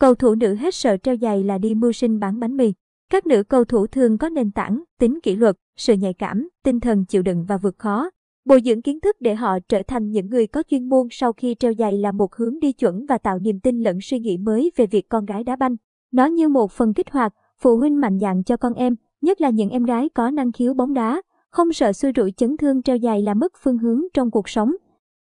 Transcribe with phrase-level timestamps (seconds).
[0.00, 2.72] Cầu thủ nữ hết sợ treo giày là đi mưu sinh bán bánh mì.
[3.10, 6.80] Các nữ cầu thủ thường có nền tảng, tính kỷ luật, sự nhạy cảm, tinh
[6.80, 8.10] thần chịu đựng và vượt khó.
[8.44, 11.54] Bồi dưỡng kiến thức để họ trở thành những người có chuyên môn sau khi
[11.54, 14.70] treo giày là một hướng đi chuẩn và tạo niềm tin lẫn suy nghĩ mới
[14.76, 15.76] về việc con gái đá banh.
[16.12, 19.50] Nó như một phần kích hoạt, phụ huynh mạnh dạn cho con em, nhất là
[19.50, 22.98] những em gái có năng khiếu bóng đá, không sợ xui rủi chấn thương treo
[22.98, 24.72] giày là mất phương hướng trong cuộc sống.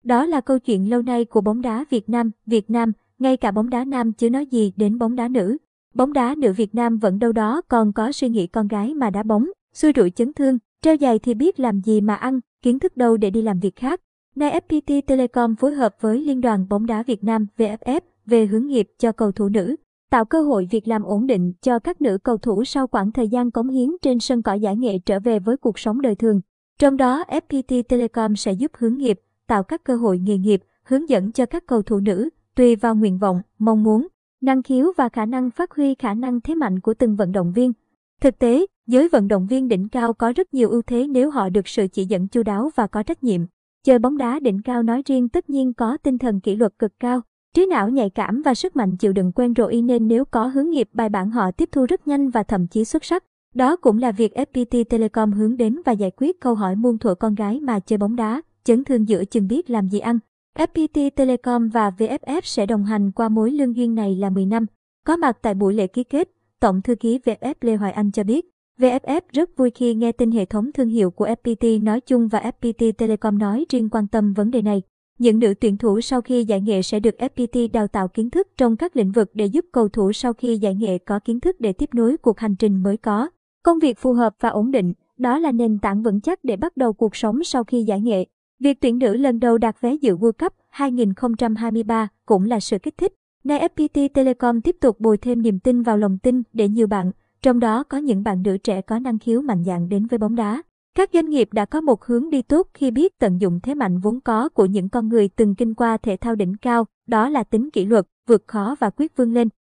[0.04, 3.50] Đó là câu chuyện lâu nay của bóng đá Việt Nam, Việt Nam, ngay cả
[3.50, 5.56] bóng đá nam chứ nói gì đến bóng đá nữ.
[5.94, 9.10] Bóng đá nữ Việt Nam vẫn đâu đó còn có suy nghĩ con gái mà
[9.10, 12.78] đá bóng, xui rủi chấn thương, treo giày thì biết làm gì mà ăn, kiến
[12.78, 14.00] thức đâu để đi làm việc khác.
[14.36, 18.66] Nay FPT Telecom phối hợp với Liên đoàn bóng đá Việt Nam VFF về hướng
[18.66, 19.76] nghiệp cho cầu thủ nữ,
[20.10, 23.28] tạo cơ hội việc làm ổn định cho các nữ cầu thủ sau khoảng thời
[23.28, 26.40] gian cống hiến trên sân cỏ giải nghệ trở về với cuộc sống đời thường.
[26.78, 31.08] Trong đó, FPT Telecom sẽ giúp hướng nghiệp, tạo các cơ hội nghề nghiệp, hướng
[31.08, 34.06] dẫn cho các cầu thủ nữ, tùy vào nguyện vọng, mong muốn,
[34.40, 37.52] năng khiếu và khả năng phát huy khả năng thế mạnh của từng vận động
[37.52, 37.72] viên.
[38.20, 41.48] Thực tế, giới vận động viên đỉnh cao có rất nhiều ưu thế nếu họ
[41.48, 43.40] được sự chỉ dẫn chu đáo và có trách nhiệm.
[43.84, 46.92] Chơi bóng đá đỉnh cao nói riêng tất nhiên có tinh thần kỷ luật cực
[47.00, 47.20] cao,
[47.54, 50.70] trí não nhạy cảm và sức mạnh chịu đựng quen rồi nên nếu có hướng
[50.70, 53.24] nghiệp bài bản họ tiếp thu rất nhanh và thậm chí xuất sắc.
[53.54, 57.14] Đó cũng là việc FPT Telecom hướng đến và giải quyết câu hỏi muôn thuở
[57.14, 60.18] con gái mà chơi bóng đá, chấn thương giữa chừng biết làm gì ăn.
[60.58, 64.66] FPT Telecom và VFF sẽ đồng hành qua mối lương duyên này là 10 năm.
[65.06, 68.24] Có mặt tại buổi lễ ký kết, Tổng thư ký VFF Lê Hoài Anh cho
[68.24, 68.46] biết,
[68.78, 72.52] VFF rất vui khi nghe tin hệ thống thương hiệu của FPT nói chung và
[72.60, 74.82] FPT Telecom nói riêng quan tâm vấn đề này.
[75.18, 78.48] Những nữ tuyển thủ sau khi giải nghệ sẽ được FPT đào tạo kiến thức
[78.56, 81.60] trong các lĩnh vực để giúp cầu thủ sau khi giải nghệ có kiến thức
[81.60, 83.30] để tiếp nối cuộc hành trình mới có.
[83.62, 86.76] Công việc phù hợp và ổn định, đó là nền tảng vững chắc để bắt
[86.76, 88.24] đầu cuộc sống sau khi giải nghệ.
[88.60, 92.96] Việc tuyển nữ lần đầu đạt vé dự World Cup 2023 cũng là sự kích
[92.98, 93.12] thích.
[93.44, 97.12] Nay FPT Telecom tiếp tục bồi thêm niềm tin vào lòng tin để nhiều bạn,
[97.42, 100.34] trong đó có những bạn nữ trẻ có năng khiếu mạnh dạn đến với bóng
[100.34, 100.62] đá.
[100.94, 103.98] Các doanh nghiệp đã có một hướng đi tốt khi biết tận dụng thế mạnh
[103.98, 107.44] vốn có của những con người từng kinh qua thể thao đỉnh cao, đó là
[107.44, 109.48] tính kỷ luật, vượt khó và quyết vươn lên.